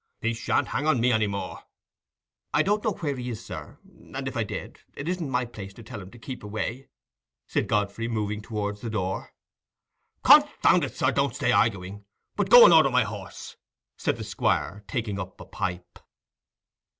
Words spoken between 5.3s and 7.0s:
place to tell him to keep away,"